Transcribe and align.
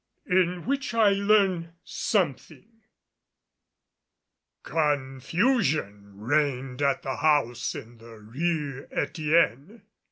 IN 0.25 0.65
WHICH 0.65 0.95
I 0.95 1.11
LEARN 1.11 1.73
SOMETHING. 1.83 2.71
Confusion 4.63 6.13
reigned 6.15 6.81
at 6.81 7.03
the 7.03 7.17
house 7.17 7.75
in 7.75 7.99
the 7.99 8.17
Rue 8.19 8.87
Etienne. 8.89 9.83